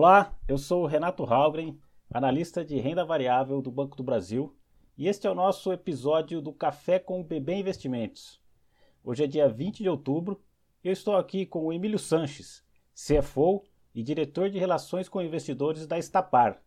[0.00, 1.76] Olá, eu sou Renato Halgren,
[2.08, 4.56] analista de renda variável do Banco do Brasil,
[4.96, 8.40] e este é o nosso episódio do Café com o BB Investimentos.
[9.02, 10.40] Hoje é dia 20 de outubro
[10.84, 15.84] e eu estou aqui com o Emílio Sanches, CFO e diretor de Relações com Investidores
[15.84, 16.62] da Estapar,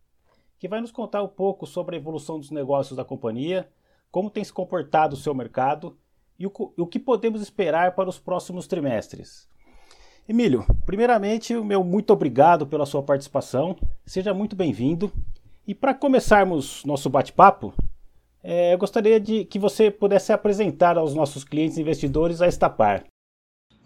[0.58, 3.66] que vai nos contar um pouco sobre a evolução dos negócios da companhia,
[4.10, 5.98] como tem se comportado o seu mercado
[6.38, 9.50] e o que podemos esperar para os próximos trimestres.
[10.32, 13.76] Emílio, primeiramente, o meu muito obrigado pela sua participação.
[14.06, 15.12] Seja muito bem-vindo.
[15.68, 17.74] E para começarmos nosso bate-papo,
[18.42, 23.04] é, eu gostaria de que você pudesse apresentar aos nossos clientes investidores a Estapar.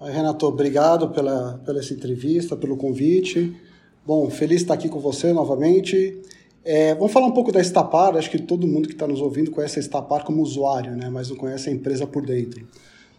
[0.00, 3.60] Renato, obrigado pela, pela essa entrevista, pelo convite.
[4.06, 6.22] Bom, feliz de estar aqui com você novamente.
[6.64, 8.16] É, vamos falar um pouco da Estapar.
[8.16, 11.10] Acho que todo mundo que está nos ouvindo conhece a Estapar como usuário, né?
[11.10, 12.64] mas não conhece a empresa por dentro.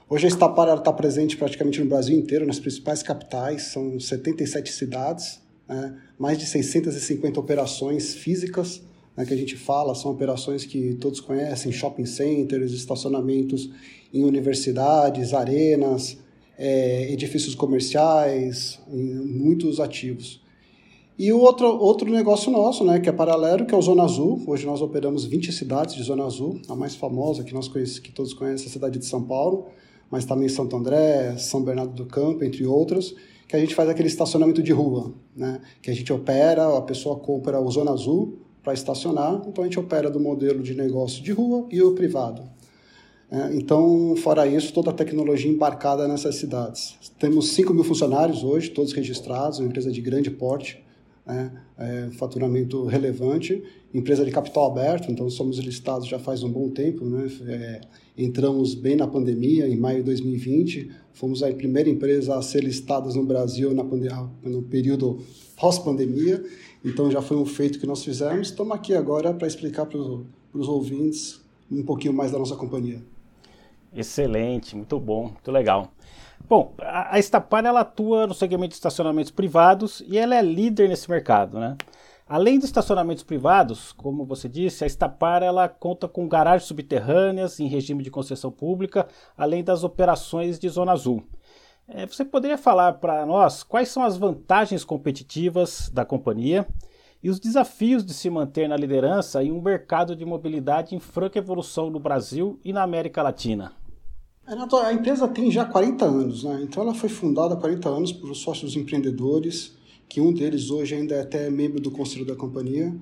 [0.10, 5.42] Hoje a Estapar está presente praticamente no Brasil inteiro, nas principais capitais, são 77 cidades,
[5.68, 5.98] né?
[6.18, 8.82] mais de 650 operações físicas
[9.18, 13.70] né, que a gente fala, são operações que todos conhecem, shopping centers, estacionamentos
[14.14, 16.18] em universidades, arenas,
[16.58, 20.42] é, edifícios comerciais, muitos ativos.
[21.20, 24.42] E o outro, outro negócio nosso, né, que é paralelo, que é o Zona Azul.
[24.48, 26.62] Hoje nós operamos 20 cidades de Zona Azul.
[26.70, 29.68] A mais famosa que nós conhecemos, que todos conhecem, é a cidade de São Paulo
[30.10, 33.16] mas também Santo André, São Bernardo do Campo, entre outros,
[33.48, 35.62] que a gente faz aquele estacionamento de rua, né?
[35.82, 39.80] que a gente opera, a pessoa compra o Zona Azul para estacionar, então a gente
[39.80, 42.44] opera do modelo de negócio de rua e o privado.
[43.30, 46.98] É, então, fora isso, toda a tecnologia embarcada nessas cidades.
[47.20, 50.82] Temos 5 mil funcionários hoje, todos registrados, uma empresa de grande porte,
[51.28, 51.52] né?
[51.78, 57.06] é, faturamento relevante, empresa de capital aberto, então somos listados já faz um bom tempo,
[57.06, 57.30] né?
[57.48, 57.82] É,
[58.18, 63.10] entramos bem na pandemia, em maio de 2020, fomos a primeira empresa a ser listada
[63.14, 65.20] no Brasil na no período
[65.56, 66.44] pós-pandemia,
[66.84, 68.50] então já foi um feito que nós fizemos.
[68.50, 73.02] Estamos aqui agora para explicar para os ouvintes um pouquinho mais da nossa companhia.
[73.98, 75.92] Excelente, muito bom, muito legal.
[76.48, 81.10] Bom, a Estapar ela atua no segmento de estacionamentos privados e ela é líder nesse
[81.10, 81.76] mercado, né?
[82.30, 87.68] Além dos estacionamentos privados, como você disse, a Estapar ela conta com garagens subterrâneas em
[87.68, 91.24] regime de concessão pública, além das operações de zona azul.
[91.88, 96.68] É, você poderia falar para nós quais são as vantagens competitivas da companhia
[97.24, 101.40] e os desafios de se manter na liderança em um mercado de mobilidade em franca
[101.40, 103.72] evolução no Brasil e na América Latina?
[104.48, 106.62] A empresa tem já 40 anos, né?
[106.64, 109.76] então ela foi fundada há 40 anos por sócios empreendedores
[110.08, 112.96] que um deles hoje ainda é até membro do conselho da companhia.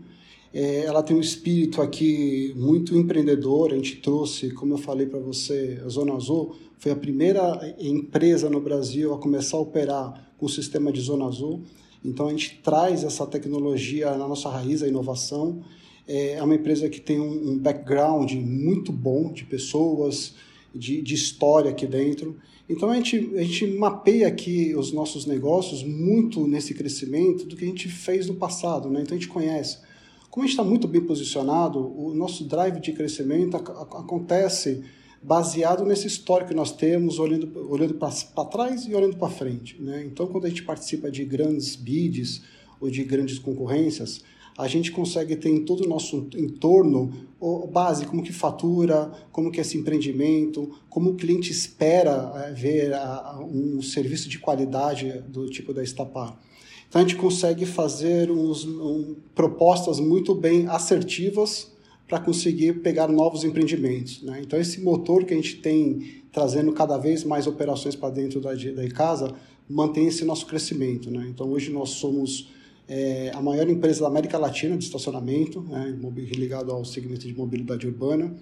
[0.51, 3.71] É, ela tem um espírito aqui muito empreendedor.
[3.71, 8.49] A gente trouxe, como eu falei para você, a Zona Azul foi a primeira empresa
[8.49, 11.61] no Brasil a começar a operar com o sistema de Zona Azul.
[12.03, 15.61] Então a gente traz essa tecnologia na nossa raiz, a inovação.
[16.07, 20.33] É uma empresa que tem um background muito bom de pessoas,
[20.75, 22.37] de, de história aqui dentro.
[22.67, 27.63] Então a gente, a gente mapeia aqui os nossos negócios muito nesse crescimento do que
[27.63, 29.01] a gente fez no passado, né?
[29.01, 29.79] Então a gente conhece.
[30.29, 34.83] Como a gente está muito bem posicionado, o nosso drive de crescimento acontece
[35.23, 39.81] baseado nesse histórico que nós temos, olhando, olhando para trás e olhando para frente.
[39.81, 40.03] Né?
[40.05, 42.43] Então, quando a gente participa de grandes bids
[42.79, 44.21] ou de grandes concorrências,
[44.57, 47.11] a gente consegue ter em todo o nosso entorno
[47.71, 52.91] base, como que fatura, como que é esse empreendimento, como o cliente espera é, ver
[53.51, 56.39] um serviço de qualidade do tipo da Estapar.
[56.87, 61.71] Então a gente consegue fazer uns, um, propostas muito bem assertivas
[62.07, 64.23] para conseguir pegar novos empreendimentos.
[64.23, 64.39] Né?
[64.41, 68.53] Então esse motor que a gente tem trazendo cada vez mais operações para dentro da,
[68.53, 69.33] da casa
[69.67, 71.11] mantém esse nosso crescimento.
[71.11, 71.27] Né?
[71.29, 72.49] Então hoje nós somos
[72.87, 75.97] é a maior empresa da América Latina de estacionamento, né,
[76.35, 78.35] ligado ao segmento de mobilidade urbana,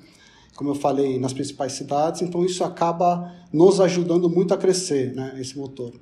[0.55, 5.35] como eu falei, nas principais cidades, então isso acaba nos ajudando muito a crescer, né,
[5.39, 5.94] esse motor.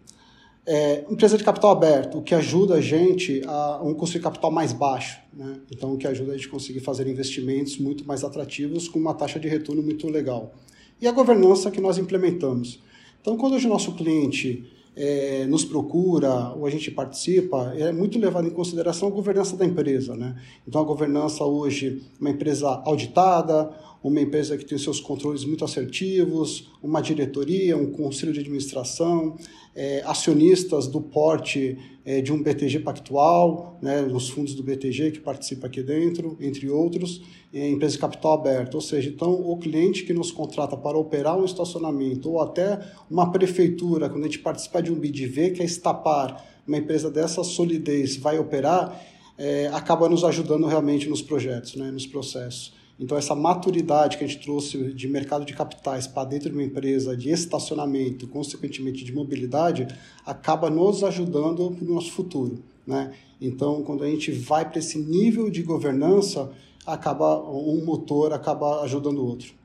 [0.66, 4.52] É, empresa de capital aberto, o que ajuda a gente a um custo de capital
[4.52, 5.60] mais baixo, né?
[5.72, 9.14] então o que ajuda a gente a conseguir fazer investimentos muito mais atrativos com uma
[9.16, 10.54] taxa de retorno muito legal.
[11.02, 12.80] E a governança que nós implementamos.
[13.20, 18.48] Então, quando o nosso cliente é, nos procura ou a gente participa, é muito levado
[18.48, 20.16] em consideração a governança da empresa.
[20.16, 20.36] Né?
[20.68, 23.72] Então, a governança hoje, uma empresa auditada,
[24.04, 29.38] uma empresa que tem seus controles muito assertivos, uma diretoria, um conselho de administração,
[29.76, 35.20] é, acionistas do porte é, de um BTG Pactual, né, nos fundos do BTG que
[35.20, 37.22] participa aqui dentro, entre outros,
[37.54, 38.76] é, empresa de capital aberto.
[38.76, 43.32] Ou seja, então o cliente que nos contrata para operar um estacionamento ou até uma
[43.32, 48.18] prefeitura, quando a gente participa de um BIDV, que é estapar uma empresa dessa solidez
[48.18, 49.00] vai operar,
[49.38, 52.74] é, acaba nos ajudando realmente nos projetos, né, nos processos.
[53.02, 56.64] Então, essa maturidade que a gente trouxe de mercado de capitais para dentro de uma
[56.64, 59.88] empresa de estacionamento, consequentemente de mobilidade,
[60.24, 62.64] acaba nos ajudando no nosso futuro.
[62.86, 63.12] Né?
[63.42, 66.52] Então, quando a gente vai para esse nível de governança,
[66.86, 69.56] acaba um motor acaba ajudando o outro.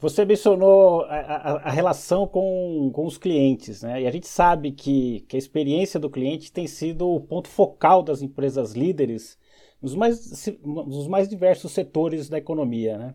[0.00, 4.02] Você mencionou a, a, a, relação com, com os clientes, né?
[4.02, 8.02] E a gente sabe que, que a experiência do cliente tem sido o ponto focal
[8.02, 9.38] das empresas líderes
[9.80, 12.98] nos mais, nos mais diversos setores da economia.
[12.98, 13.14] Né?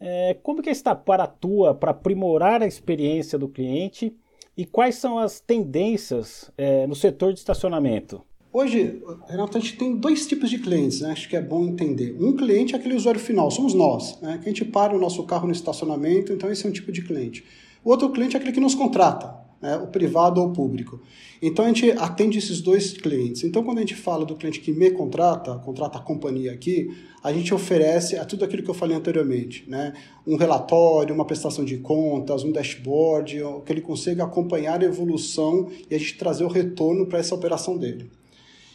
[0.00, 4.14] É, como que a Estapar atua para aprimorar a experiência do cliente
[4.56, 8.22] e quais são as tendências é, no setor de estacionamento?
[8.52, 11.12] Hoje, Renato, a gente tem dois tipos de clientes, né?
[11.12, 12.14] acho que é bom entender.
[12.20, 14.38] Um cliente é aquele usuário final, somos nós, né?
[14.42, 17.00] que a gente para o nosso carro no estacionamento, então esse é um tipo de
[17.02, 17.42] cliente.
[17.82, 21.00] O outro cliente é aquele que nos contrata, né, o privado ou o público.
[21.40, 23.44] Então a gente atende esses dois clientes.
[23.44, 26.90] Então quando a gente fala do cliente que me contrata, contrata a companhia aqui,
[27.22, 29.92] a gente oferece a tudo aquilo que eu falei anteriormente, né?
[30.26, 35.94] Um relatório, uma prestação de contas, um dashboard, que ele consiga acompanhar a evolução e
[35.94, 38.10] a gente trazer o retorno para essa operação dele.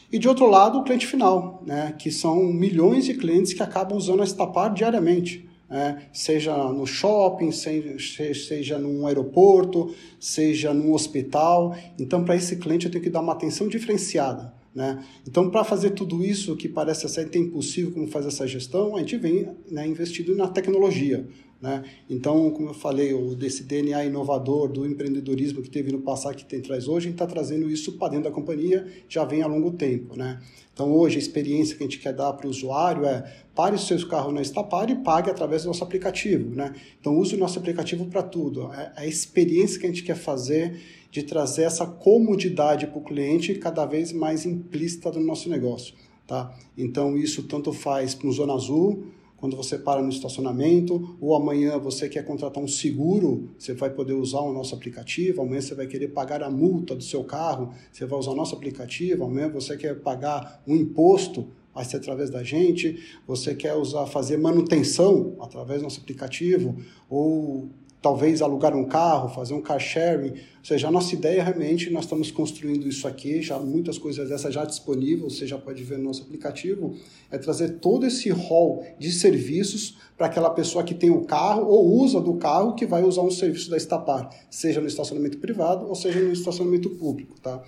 [0.09, 1.93] E de outro lado, o cliente final, né?
[1.99, 7.51] que são milhões de clientes que acabam usando a Estapar diariamente é, seja no shopping,
[7.51, 11.75] seja, seja num aeroporto, seja num hospital.
[11.99, 14.56] Então, para esse cliente, eu tenho que dar uma atenção diferenciada.
[14.77, 15.03] Né?
[15.27, 19.17] Então, para fazer tudo isso que parece ser impossível como fazer essa gestão, a gente
[19.17, 21.27] vem né, investindo na tecnologia.
[21.59, 21.83] Né?
[22.07, 26.45] Então, como eu falei, o, desse DNA inovador do empreendedorismo que teve no passado, que
[26.45, 29.47] tem traz hoje, a gente está trazendo isso para dentro da companhia, já vem há
[29.47, 30.15] longo tempo.
[30.15, 30.39] Né?
[30.71, 33.23] Então, hoje, a experiência que a gente quer dar para o usuário é
[33.55, 36.53] pare o seu carro na Estapar e pague através do nosso aplicativo.
[36.53, 36.75] Né?
[37.01, 38.71] Então, use o nosso aplicativo para tudo.
[38.71, 40.79] É a experiência que a gente quer fazer
[41.11, 45.95] de trazer essa comodidade para o cliente cada vez mais implícita no nosso negócio.
[46.25, 46.53] Tá?
[46.77, 49.05] Então, isso tanto faz para o Zona Azul,
[49.37, 54.13] quando você para no estacionamento, ou amanhã você quer contratar um seguro, você vai poder
[54.13, 58.05] usar o nosso aplicativo, amanhã você vai querer pagar a multa do seu carro, você
[58.05, 62.43] vai usar o nosso aplicativo, amanhã você quer pagar um imposto, vai ser através da
[62.43, 66.75] gente, você quer usar, fazer manutenção através do nosso aplicativo,
[67.07, 67.69] ou
[68.07, 70.29] talvez alugar um carro, fazer um car sharing.
[70.29, 74.53] Ou seja, a nossa ideia realmente, nós estamos construindo isso aqui, já muitas coisas dessas
[74.53, 76.95] já disponíveis, você já pode ver no nosso aplicativo,
[77.29, 82.01] é trazer todo esse hall de serviços para aquela pessoa que tem o carro ou
[82.01, 85.93] usa do carro que vai usar um serviço da Estapar, seja no estacionamento privado ou
[85.93, 87.61] seja no estacionamento público, tá?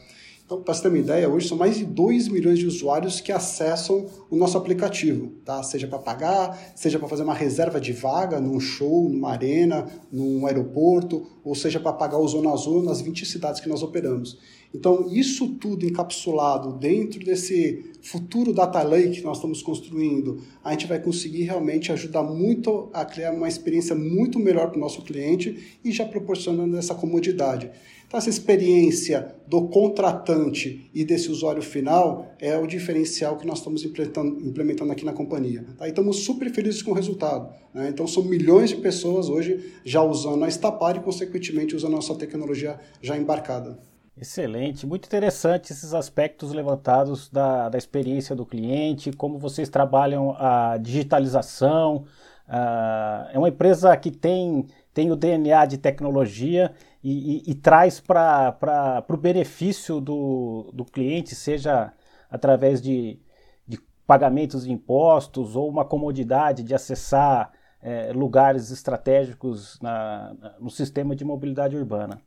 [0.49, 3.31] Então, para você ter uma ideia, hoje são mais de 2 milhões de usuários que
[3.31, 5.61] acessam o nosso aplicativo, tá?
[5.61, 10.47] Seja para pagar, seja para fazer uma reserva de vaga num show, numa arena, num
[10.47, 14.39] aeroporto, ou seja para pagar o Zona Azul nas 20 cidades que nós operamos.
[14.73, 20.85] Então, isso tudo encapsulado dentro desse futuro data lake que nós estamos construindo, a gente
[20.85, 25.79] vai conseguir realmente ajudar muito a criar uma experiência muito melhor para o nosso cliente
[25.83, 27.71] e já proporcionando essa comodidade.
[28.07, 33.83] Então, essa experiência do contratante e desse usuário final é o diferencial que nós estamos
[33.83, 35.65] implementando, aqui na companhia.
[35.77, 35.85] Tá?
[35.85, 37.53] E estamos super felizes com o resultado.
[37.73, 37.89] Né?
[37.89, 42.15] Então, são milhões de pessoas hoje já usando a Estapar e, consequentemente, usando a nossa
[42.15, 43.79] tecnologia já embarcada.
[44.21, 50.75] Excelente, muito interessante esses aspectos levantados da, da experiência do cliente, como vocês trabalham a
[50.77, 52.03] digitalização.
[52.45, 58.01] Uh, é uma empresa que tem, tem o DNA de tecnologia e, e, e traz
[58.01, 61.93] para o benefício do, do cliente, seja
[62.29, 63.21] através de,
[63.65, 71.15] de pagamentos de impostos ou uma comodidade de acessar é, lugares estratégicos na, no sistema
[71.15, 72.21] de mobilidade urbana.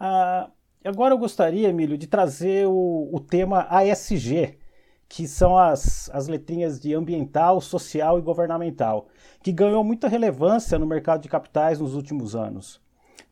[0.00, 0.50] Ah,
[0.86, 4.58] agora eu gostaria, Emílio, de trazer o, o tema ASG,
[5.08, 9.08] que são as, as letrinhas de ambiental, social e governamental,
[9.42, 12.80] que ganhou muita relevância no mercado de capitais nos últimos anos.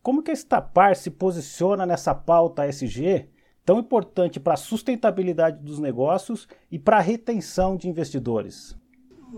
[0.03, 3.29] Como que a Estapar se posiciona nessa pauta ESG
[3.65, 8.77] tão importante para a sustentabilidade dos negócios e para a retenção de investidores?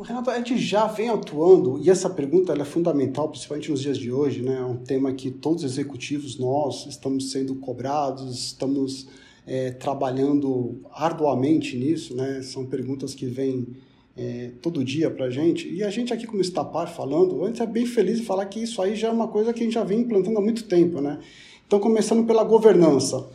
[0.03, 4.13] Renato, a gente já vem atuando, e essa pergunta é fundamental, principalmente nos dias de
[4.13, 4.59] hoje, né?
[4.59, 9.09] é um tema que todos os executivos, nós, estamos sendo cobrados, estamos
[9.47, 12.43] é, trabalhando arduamente nisso, né?
[12.43, 13.67] são perguntas que vêm
[14.17, 15.69] é, todo dia para a gente.
[15.73, 18.83] E a gente aqui como Estapar falando, antes é bem feliz de falar que isso
[18.83, 21.19] aí já é uma coisa que a gente já vem implantando há muito tempo, né?
[21.67, 23.27] Então, começando pela governança.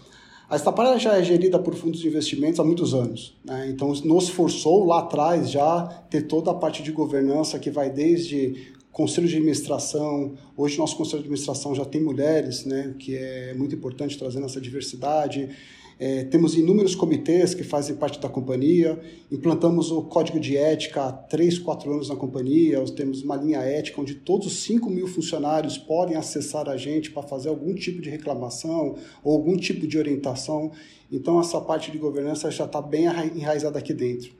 [0.52, 3.34] A Estapar já é gerida por fundos de investimentos há muitos anos.
[3.42, 3.70] Né?
[3.70, 8.74] Então, nos forçou lá atrás já ter toda a parte de governança que vai desde
[8.92, 10.36] conselho de administração.
[10.56, 12.94] Hoje, nosso conselho de administração já tem mulheres, né?
[13.00, 15.50] que é muito importante trazendo essa diversidade.
[16.04, 19.00] É, temos inúmeros comitês que fazem parte da companhia,
[19.32, 24.02] implantamos o código de ética há 3, 4 anos na companhia, temos uma linha ética
[24.02, 28.10] onde todos os 5 mil funcionários podem acessar a gente para fazer algum tipo de
[28.10, 30.72] reclamação ou algum tipo de orientação.
[31.12, 33.06] Então, essa parte de governança já está bem
[33.36, 34.34] enraizada aqui dentro.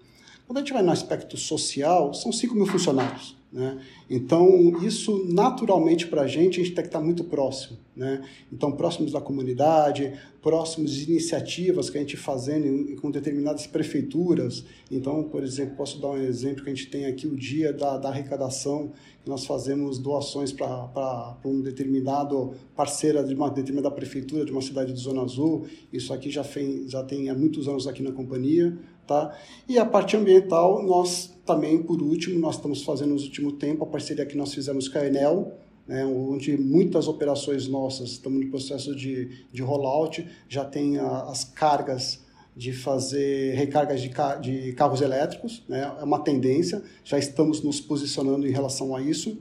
[0.48, 3.40] Quando a gente vai no aspecto social, são 5 mil funcionários.
[3.52, 3.82] Né?
[4.10, 7.78] Então, isso naturalmente para a gente, a gente tem que estar muito próximo.
[7.94, 8.24] Né?
[8.52, 14.64] Então, próximos da comunidade, próximos de iniciativas que a gente fazendo com determinadas prefeituras.
[14.90, 17.98] Então, por exemplo, posso dar um exemplo que a gente tem aqui o dia da,
[17.98, 24.52] da arrecadação, que nós fazemos doações para um determinado parceira de uma determinada prefeitura de
[24.52, 25.68] uma cidade de Zona Azul.
[25.92, 28.78] Isso aqui já, fez, já tem há muitos anos aqui na companhia.
[29.08, 29.36] Tá?
[29.68, 33.88] E a parte ambiental, nós também, por último, nós estamos fazendo nos último tempo a
[33.88, 35.52] parceria que nós fizemos com a Enel,
[35.88, 41.44] né, onde muitas operações nossas estamos no processo de, de rollout, já tem a, as
[41.44, 42.22] cargas
[42.56, 44.10] de fazer recargas de,
[44.42, 49.38] de carros elétricos, né, é uma tendência, já estamos nos posicionando em relação a isso.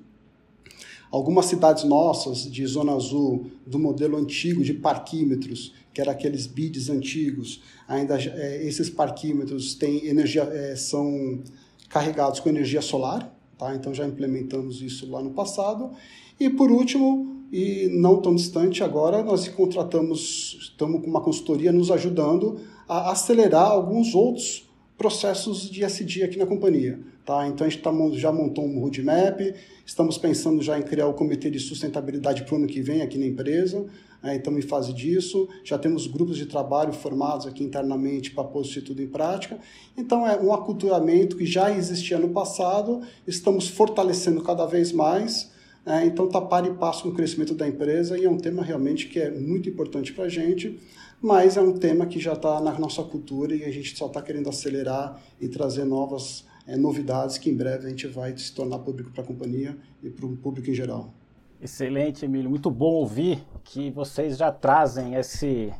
[1.10, 6.88] Algumas cidades nossas de Zona Azul, do modelo antigo de parquímetros, que era aqueles bids
[6.88, 11.42] antigos, ainda é, esses parquímetros têm energia, é, são
[11.88, 13.74] carregados com energia solar, tá?
[13.74, 15.90] então já implementamos isso lá no passado.
[16.38, 21.90] E por último, e não tão distante agora, nós contratamos, estamos com uma consultoria nos
[21.90, 24.69] ajudando a acelerar alguns outros
[25.00, 27.00] processos de SD aqui na companhia.
[27.24, 27.48] Tá?
[27.48, 29.40] Então a gente tá, já montou um roadmap,
[29.86, 33.16] estamos pensando já em criar o comitê de sustentabilidade para o ano que vem aqui
[33.16, 33.86] na empresa
[34.22, 38.62] né, estamos em fase disso, já temos grupos de trabalho formados aqui internamente para pôr
[38.62, 39.58] isso tudo em prática.
[39.96, 45.50] Então, é um aculturamento que já existia no passado, estamos fortalecendo cada vez mais.
[45.86, 48.62] É, então, está para e passo com o crescimento da empresa e é um tema
[48.62, 50.78] realmente que é muito importante para a gente,
[51.20, 54.22] mas é um tema que já está na nossa cultura e a gente só está
[54.22, 58.78] querendo acelerar e trazer novas é, novidades que em breve a gente vai se tornar
[58.78, 61.12] público para a companhia e para o público em geral.
[61.60, 62.48] Excelente, Emílio.
[62.48, 65.70] Muito bom ouvir que vocês já trazem esse,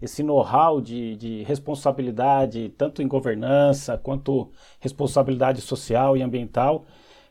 [0.00, 6.84] esse know-how de, de responsabilidade, tanto em governança quanto responsabilidade social e ambiental.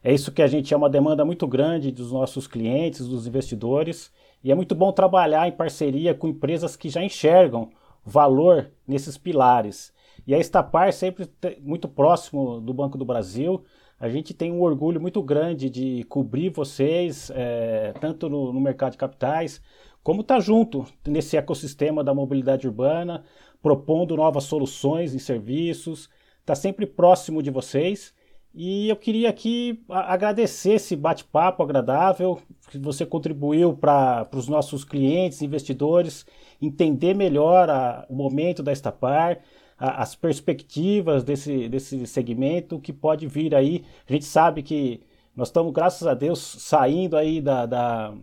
[0.03, 4.11] É isso que a gente é uma demanda muito grande dos nossos clientes, dos investidores,
[4.43, 7.69] e é muito bom trabalhar em parceria com empresas que já enxergam
[8.05, 9.93] valor nesses pilares.
[10.27, 11.29] E a Estapar sempre
[11.61, 13.63] muito próximo do Banco do Brasil,
[13.99, 18.91] a gente tem um orgulho muito grande de cobrir vocês, é, tanto no, no, mercado
[18.91, 19.61] de capitais,
[20.03, 23.23] como estar tá junto nesse ecossistema da mobilidade urbana,
[23.61, 26.09] propondo novas soluções e serviços,
[26.41, 28.13] está sempre próximo de vocês.
[28.53, 35.41] E eu queria aqui agradecer esse bate-papo agradável que você contribuiu para os nossos clientes,
[35.41, 36.23] investidores,
[36.61, 39.39] entender melhor a, o momento da Estapar,
[39.77, 43.83] as perspectivas desse, desse segmento que pode vir aí.
[44.07, 45.01] A gente sabe que
[45.35, 48.13] nós estamos, graças a Deus, saindo aí da, da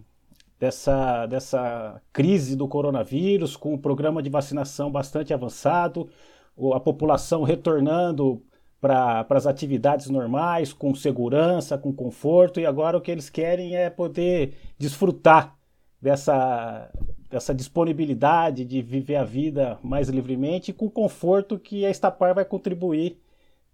[0.60, 6.08] dessa, dessa crise do coronavírus, com o programa de vacinação bastante avançado,
[6.74, 8.42] a população retornando
[8.80, 13.90] para as atividades normais, com segurança, com conforto, e agora o que eles querem é
[13.90, 15.56] poder desfrutar
[16.00, 16.90] dessa,
[17.28, 22.44] dessa disponibilidade de viver a vida mais livremente com o conforto que a Estapar vai
[22.44, 23.20] contribuir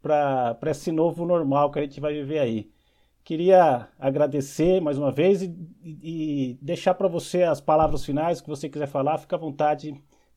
[0.03, 2.71] para esse novo normal que a gente vai viver aí.
[3.25, 8.69] Queria agradecer mais uma vez e, e deixar para você as palavras finais que você
[8.69, 9.95] quiser falar, fica à vontade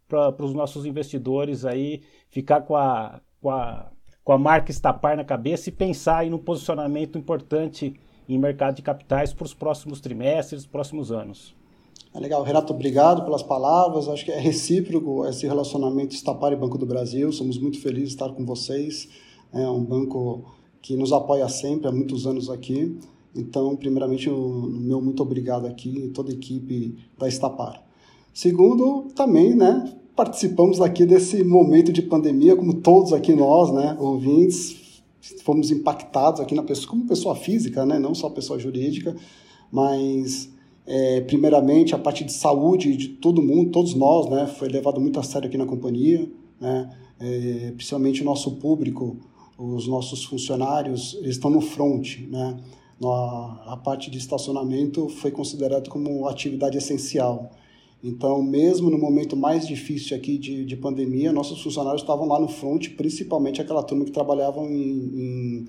[0.07, 3.91] para os nossos investidores aí ficar com a, com a,
[4.29, 7.95] com a marca Estapar na cabeça e pensar em um posicionamento importante
[8.29, 11.55] em mercado de capitais para os próximos trimestres, próximos anos.
[12.13, 14.07] É legal, Renato, obrigado pelas palavras.
[14.07, 17.31] Acho que é recíproco esse relacionamento Estapar e Banco do Brasil.
[17.31, 19.09] Somos muito felizes de estar com vocês.
[19.51, 20.45] É um banco
[20.79, 22.99] que nos apoia sempre há muitos anos aqui.
[23.35, 27.83] Então, primeiramente, o meu muito obrigado aqui e toda a equipe da Estapar.
[28.31, 35.01] Segundo, também, né, participamos aqui desse momento de pandemia, como todos aqui nós, né, ouvintes,
[35.45, 39.15] fomos impactados aqui na pessoa, como pessoa física, né, não só pessoa jurídica,
[39.71, 40.49] mas
[40.85, 45.17] é, primeiramente, a parte de saúde de todo mundo, todos nós, né, foi levado muito
[45.21, 49.15] a sério aqui na companhia, né, é, principalmente o nosso público,
[49.57, 52.57] os nossos funcionários eles estão no front, né?
[53.01, 57.49] A, parte de estacionamento foi considerado como atividade essencial.
[58.03, 62.47] Então, mesmo no momento mais difícil aqui de, de pandemia, nossos funcionários estavam lá no
[62.47, 65.67] front, principalmente aquela turma que trabalhavam em, em,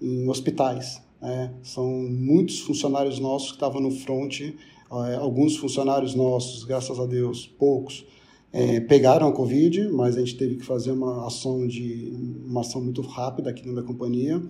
[0.00, 1.02] em hospitais.
[1.20, 1.52] Né?
[1.62, 7.46] São muitos funcionários nossos que estavam no front, é, alguns funcionários nossos, graças a Deus,
[7.46, 8.04] poucos,
[8.52, 12.12] é, pegaram a Covid, mas a gente teve que fazer uma ação de
[12.46, 14.40] uma ação muito rápida aqui da companhia.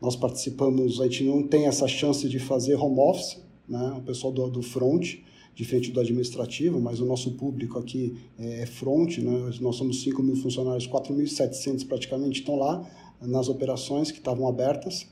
[0.00, 3.38] Nós participamos, a gente não tem essa chance de fazer home office,
[3.68, 3.94] né?
[3.98, 5.16] O pessoal do, do front,
[5.54, 9.50] diferente do administrativo, mas o nosso público aqui é, é front, né?
[9.60, 12.88] Nós somos 5 mil funcionários, 4.700 praticamente estão lá
[13.20, 15.06] nas operações que estavam abertas.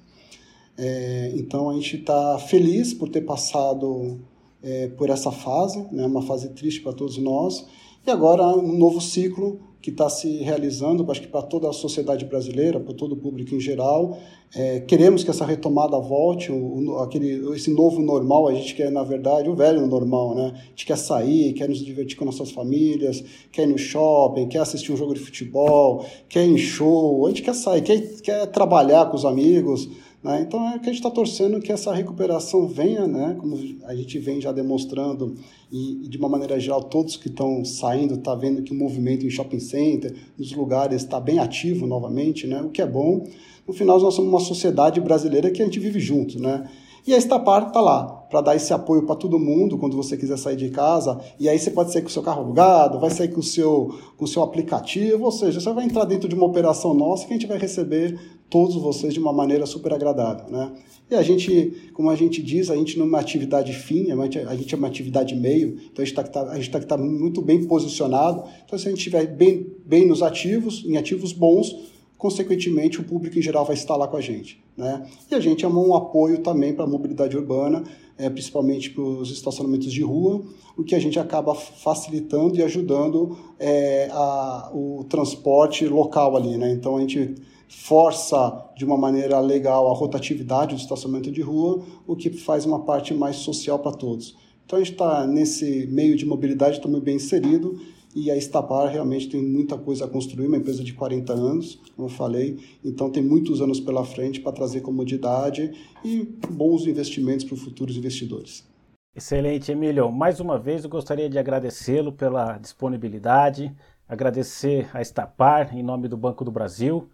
[0.76, 4.20] É, então a gente está feliz por ter passado
[4.62, 6.06] é, por essa fase, né?
[6.06, 7.66] Uma fase triste para todos nós
[8.06, 12.24] e agora um novo ciclo que está se realizando, acho que para toda a sociedade
[12.24, 14.18] brasileira, para todo o público em geral.
[14.54, 19.02] É, queremos que essa retomada volte, o, aquele, esse novo normal, a gente quer, na
[19.02, 20.52] verdade, o velho normal, né?
[20.54, 24.58] A gente quer sair, quer nos divertir com nossas famílias, quer ir no shopping, quer
[24.58, 28.46] assistir um jogo de futebol, quer ir em show, a gente quer sair, quer, quer
[28.48, 29.88] trabalhar com os amigos,
[30.22, 30.42] né?
[30.42, 33.36] Então é que a gente está torcendo que essa recuperação venha, né?
[33.38, 35.34] como a gente vem já demonstrando,
[35.72, 39.24] e, e de uma maneira geral, todos que estão saindo, está vendo que o movimento
[39.24, 42.60] em shopping center, nos lugares, está bem ativo novamente, né?
[42.60, 43.26] o que é bom.
[43.66, 46.40] No final, nós somos uma sociedade brasileira que a gente vive junto.
[46.40, 46.68] Né?
[47.06, 50.38] E a Estapar está lá para dar esse apoio para todo mundo quando você quiser
[50.38, 51.20] sair de casa.
[51.38, 53.98] E aí você pode sair com o seu carro alugado, vai sair com o seu,
[54.16, 57.32] com o seu aplicativo, ou seja, você vai entrar dentro de uma operação nossa que
[57.32, 60.72] a gente vai receber todos vocês de uma maneira super agradável, né?
[61.10, 64.54] E a gente, como a gente diz, a gente não é uma atividade fim, a
[64.54, 68.44] gente é uma atividade meio, então a gente está tá, tá, tá muito bem posicionado.
[68.64, 71.89] Então, se a gente estiver bem, bem nos ativos, em ativos bons,
[72.20, 74.62] consequentemente o público em geral vai estar lá com a gente.
[74.76, 75.06] Né?
[75.30, 77.82] E a gente é um apoio também para a mobilidade urbana,
[78.18, 80.42] é, principalmente para os estacionamentos de rua,
[80.76, 86.58] o que a gente acaba facilitando e ajudando é, a, o transporte local ali.
[86.58, 86.70] Né?
[86.72, 87.36] Então a gente
[87.66, 92.80] força de uma maneira legal a rotatividade do estacionamento de rua, o que faz uma
[92.80, 94.36] parte mais social para todos.
[94.66, 97.80] Então a gente está nesse meio de mobilidade também bem inserido
[98.14, 102.08] e a Estapar realmente tem muita coisa a construir, uma empresa de 40 anos, como
[102.08, 105.72] eu falei, então tem muitos anos pela frente para trazer comodidade
[106.04, 108.68] e bons investimentos para os futuros investidores.
[109.14, 110.10] Excelente, Emílio.
[110.10, 113.74] Mais uma vez eu gostaria de agradecê-lo pela disponibilidade,
[114.08, 117.08] agradecer a Estapar em nome do Banco do Brasil